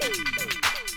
Thank 0.00 0.84
you. 0.84 0.89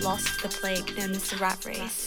Lost 0.00 0.38
to 0.38 0.42
the 0.42 0.48
plague 0.48 0.96
known 0.96 1.10
as 1.10 1.28
the 1.30 1.36
rat 1.36 1.64
race. 1.64 2.01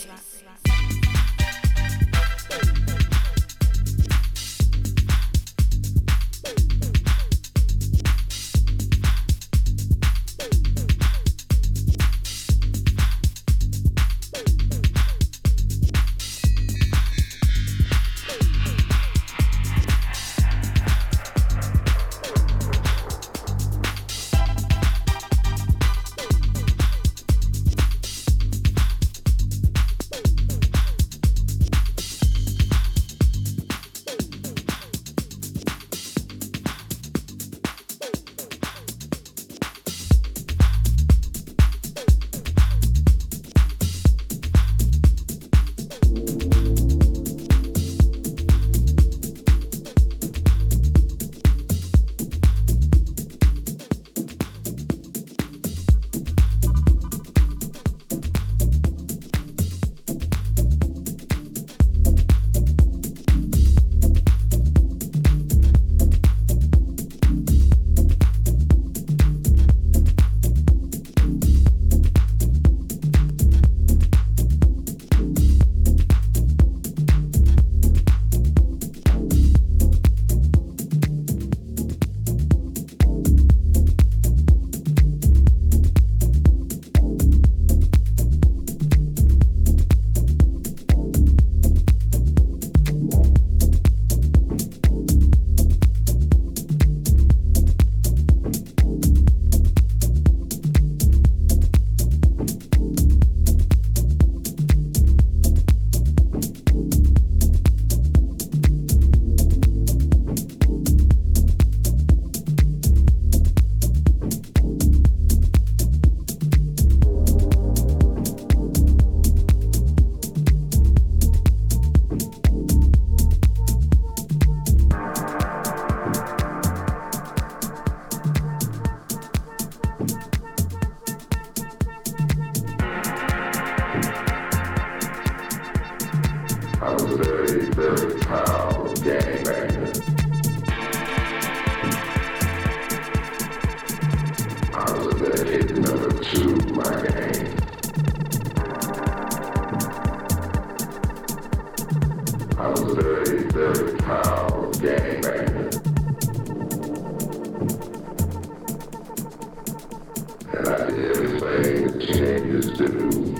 I 160.58 160.90
did 160.90 161.12
everything 161.12 161.86
that 161.86 162.78
do. 162.78 163.36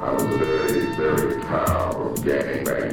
I 0.00 0.12
was 0.12 0.22
very, 0.24 0.84
very 0.96 1.40
proud 1.40 1.96
of 1.96 2.18
gangbanging. 2.18 2.89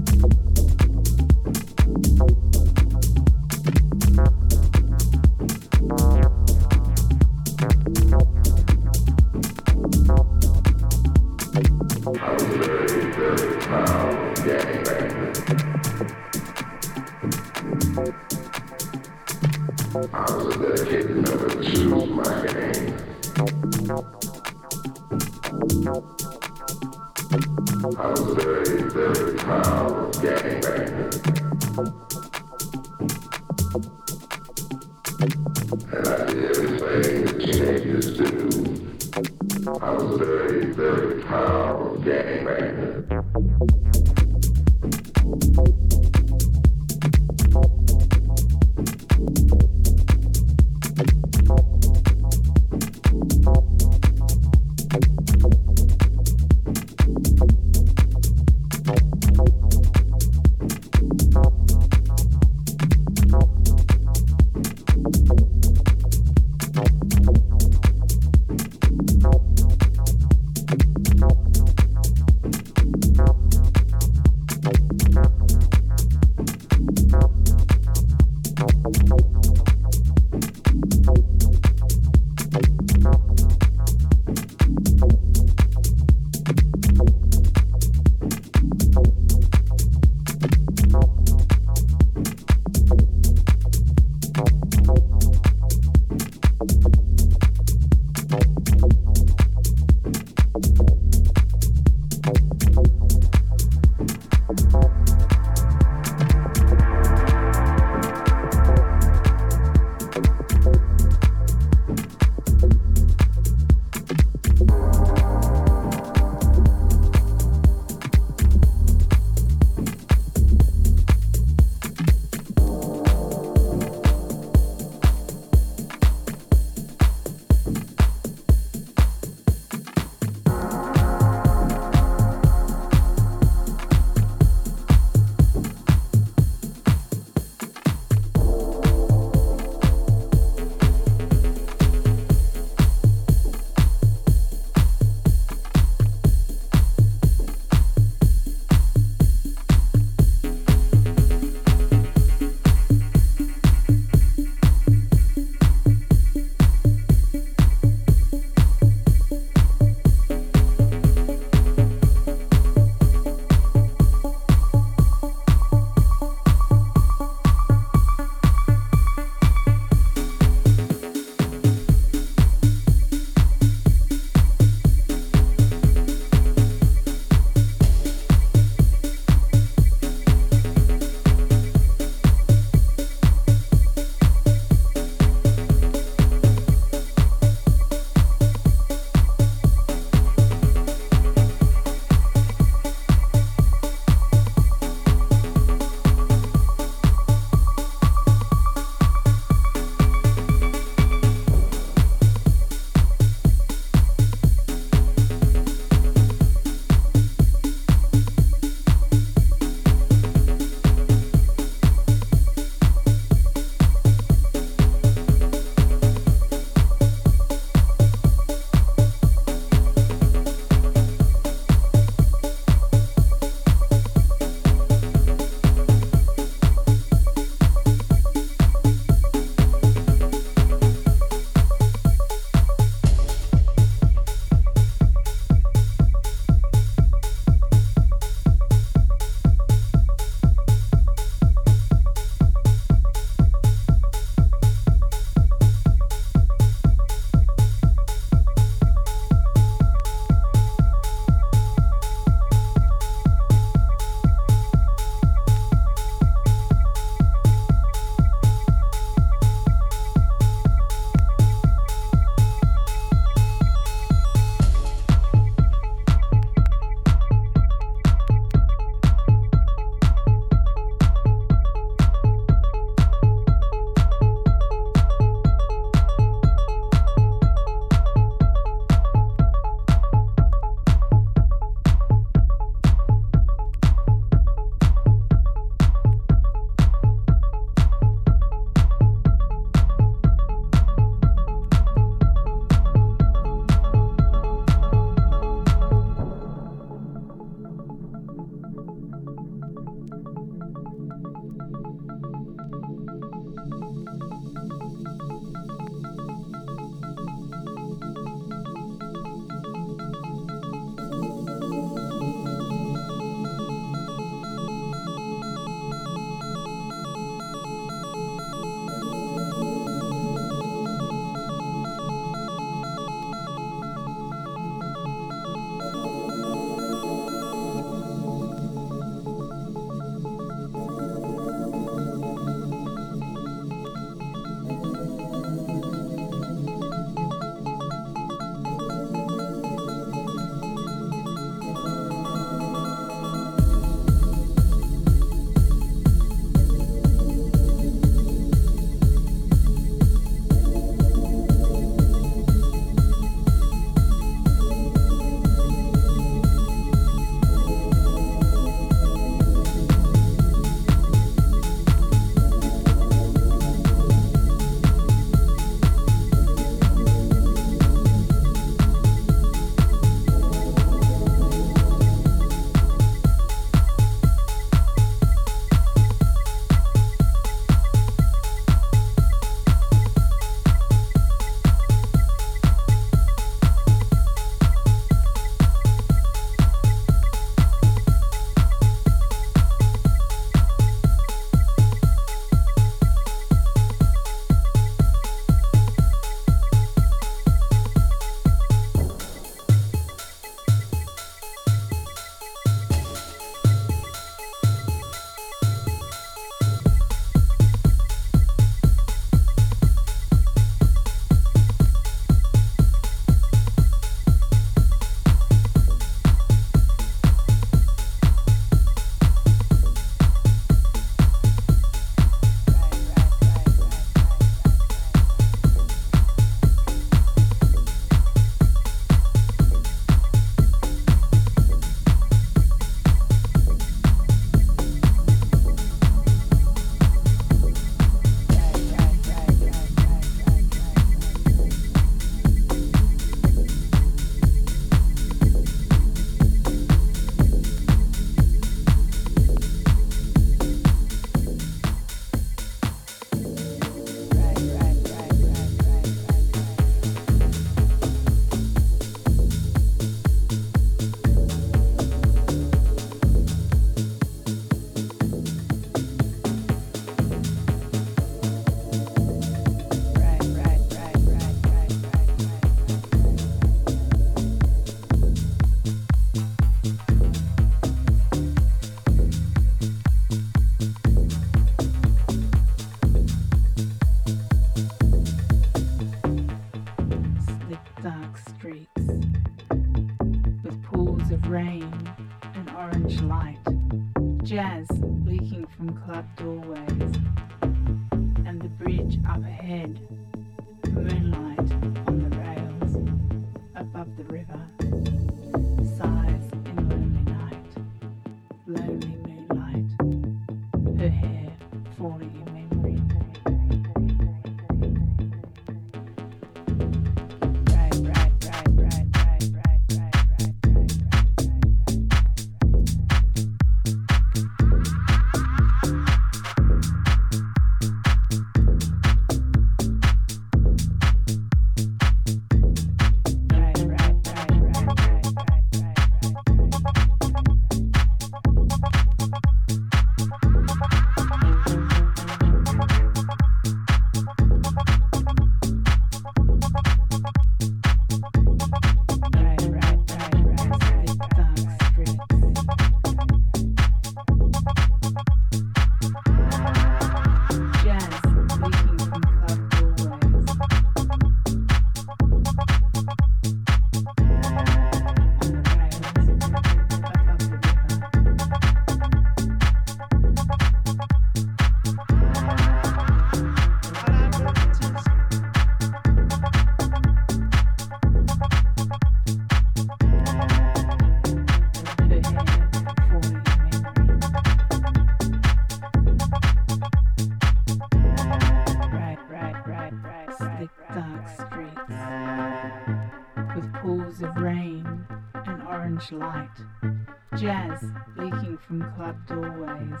night, 596.48 597.40
jazz 597.40 597.84
leaking 598.16 598.58
from 598.66 598.80
club 598.94 599.16
doorways, 599.26 600.00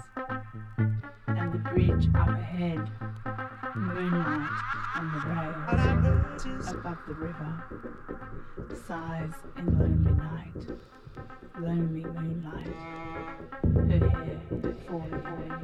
and 1.26 1.52
the 1.52 1.58
bridge 1.58 2.08
up 2.14 2.28
ahead, 2.28 2.90
moonlight 3.74 4.48
on 4.96 5.12
the 5.12 5.20
rails 5.28 6.68
above 6.72 6.98
the 7.06 7.14
river, 7.14 7.64
sighs 8.86 9.34
in 9.56 9.78
lonely 9.78 10.12
night, 10.12 10.66
lonely 11.60 12.04
moonlight, 12.04 12.76
her 13.62 14.08
hair 14.08 14.40
falling 14.86 15.14
away. 15.14 15.57